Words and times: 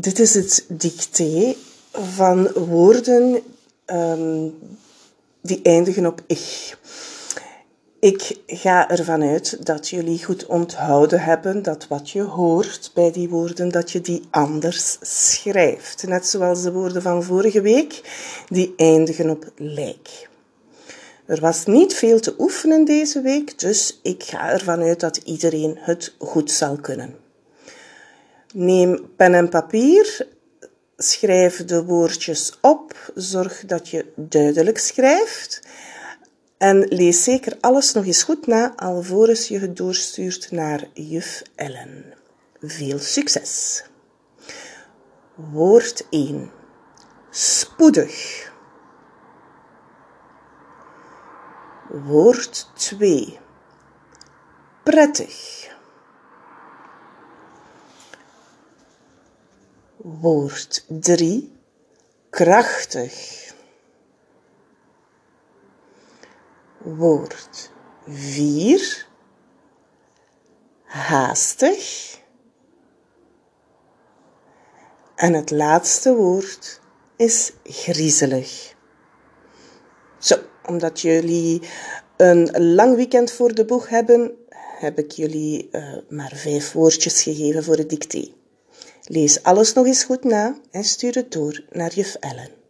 Dit 0.00 0.18
is 0.18 0.34
het 0.34 0.64
dicté 0.68 1.54
van 1.92 2.52
woorden 2.52 3.42
um, 3.86 4.54
die 5.40 5.60
eindigen 5.62 6.06
op 6.06 6.22
ich. 6.26 6.78
Ik 8.00 8.38
ga 8.46 8.90
ervan 8.90 9.22
uit 9.22 9.66
dat 9.66 9.88
jullie 9.88 10.24
goed 10.24 10.46
onthouden 10.46 11.20
hebben 11.20 11.62
dat 11.62 11.86
wat 11.88 12.10
je 12.10 12.22
hoort 12.22 12.90
bij 12.94 13.12
die 13.12 13.28
woorden, 13.28 13.68
dat 13.68 13.90
je 13.90 14.00
die 14.00 14.22
anders 14.30 14.98
schrijft. 15.00 16.06
Net 16.06 16.26
zoals 16.26 16.62
de 16.62 16.72
woorden 16.72 17.02
van 17.02 17.22
vorige 17.22 17.60
week, 17.60 18.00
die 18.48 18.74
eindigen 18.76 19.30
op 19.30 19.50
lijk. 19.56 20.28
Er 21.26 21.40
was 21.40 21.64
niet 21.64 21.94
veel 21.94 22.20
te 22.20 22.34
oefenen 22.38 22.84
deze 22.84 23.20
week, 23.20 23.58
dus 23.58 24.00
ik 24.02 24.22
ga 24.22 24.50
ervan 24.50 24.82
uit 24.82 25.00
dat 25.00 25.16
iedereen 25.16 25.76
het 25.78 26.14
goed 26.18 26.50
zal 26.50 26.76
kunnen. 26.76 27.25
Neem 28.58 29.10
pen 29.16 29.34
en 29.34 29.48
papier, 29.48 30.28
schrijf 30.96 31.64
de 31.64 31.84
woordjes 31.84 32.58
op, 32.60 33.12
zorg 33.14 33.64
dat 33.66 33.88
je 33.88 34.12
duidelijk 34.14 34.78
schrijft 34.78 35.62
en 36.58 36.78
lees 36.88 37.24
zeker 37.24 37.56
alles 37.60 37.92
nog 37.92 38.04
eens 38.06 38.22
goed 38.22 38.46
na 38.46 38.76
alvorens 38.76 39.48
je 39.48 39.58
het 39.58 39.76
doorstuurt 39.76 40.50
naar 40.50 40.88
juf 40.92 41.42
Ellen. 41.54 42.14
Veel 42.60 42.98
succes! 42.98 43.84
Woord 45.34 46.06
1. 46.10 46.50
Spoedig. 47.30 48.52
Woord 51.88 52.70
2. 52.74 53.38
Prettig. 54.82 55.74
Woord 59.96 60.84
3. 60.88 61.52
Krachtig. 62.30 63.54
Woord 66.78 67.70
4. 68.06 69.06
Haastig. 70.84 72.14
En 75.14 75.32
het 75.32 75.50
laatste 75.50 76.14
woord 76.14 76.80
is 77.16 77.52
griezelig. 77.64 78.74
Zo, 80.18 80.36
omdat 80.66 81.00
jullie 81.00 81.62
een 82.16 82.74
lang 82.74 82.96
weekend 82.96 83.32
voor 83.32 83.54
de 83.54 83.64
boeg 83.64 83.88
hebben, 83.88 84.36
heb 84.78 84.98
ik 84.98 85.10
jullie 85.10 85.68
uh, 85.72 85.96
maar 86.08 86.32
vijf 86.34 86.72
woordjes 86.72 87.22
gegeven 87.22 87.64
voor 87.64 87.76
het 87.76 87.90
dicté. 87.90 88.34
Lees 89.08 89.42
alles 89.42 89.72
nog 89.72 89.86
eens 89.86 90.04
goed 90.04 90.24
na 90.24 90.56
en 90.70 90.84
stuur 90.84 91.14
het 91.14 91.32
door 91.32 91.64
naar 91.70 91.94
juf 91.94 92.14
Ellen. 92.14 92.65